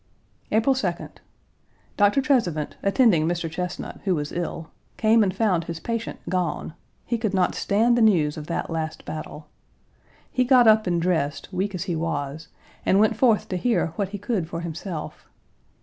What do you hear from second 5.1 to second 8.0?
and found his patient gone; he could not stand